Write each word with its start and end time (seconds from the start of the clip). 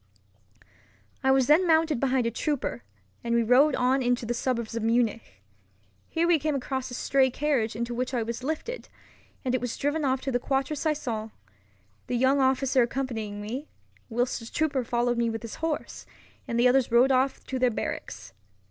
I 1.23 1.29
was 1.29 1.45
then 1.45 1.67
mounted 1.67 1.99
behind 1.99 2.25
a 2.25 2.31
trooper, 2.31 2.81
and 3.23 3.35
we 3.35 3.43
rode 3.43 3.75
on 3.75 4.01
into 4.01 4.25
the 4.25 4.33
suburbs 4.33 4.73
of 4.75 4.81
Munich. 4.81 5.43
Here 6.09 6.27
we 6.27 6.39
came 6.39 6.55
across 6.55 6.89
a 6.89 6.95
stray 6.95 7.29
carriage 7.29 7.75
into 7.75 7.93
which 7.93 8.11
I 8.11 8.23
was 8.23 8.41
lifted, 8.41 8.89
and 9.45 9.53
it 9.53 9.61
was 9.61 9.77
driven 9.77 10.03
off 10.03 10.19
to 10.21 10.31
the 10.31 10.39
Quatre 10.39 10.73
Saisons—the 10.73 12.17
young 12.17 12.39
officer 12.39 12.81
accompanying 12.81 13.41
me, 13.41 13.67
whilst 14.09 14.41
a 14.41 14.51
trooper 14.51 14.83
followed 14.83 15.19
with 15.21 15.43
his 15.43 15.55
horse, 15.61 16.07
and 16.47 16.59
the 16.59 16.67
others 16.67 16.91
rode 16.91 17.11
off 17.11 17.45
to 17.45 17.59
their 17.59 17.69
barracks. 17.69 18.33